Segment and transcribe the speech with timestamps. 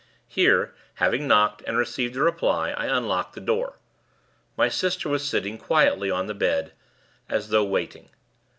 [0.27, 3.77] Here, having knocked, and received a reply, I unlocked the door.
[4.57, 6.71] My sister was sitting, quietly, on the bed;
[7.29, 8.09] as though waiting.